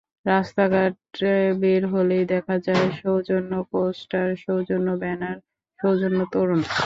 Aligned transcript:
রাস্তাঘাটে 0.25 1.33
বের 1.61 1.83
হলে 1.87 2.17
দেখা 2.25 2.55
যায় 2.59 2.87
সৌজন্য 2.99 3.51
পোস্টার, 3.71 4.27
সৌজন্য 4.43 4.87
ব্যানার, 5.01 5.37
সৌজন্য 5.79 6.19
তোরণ। 6.33 6.61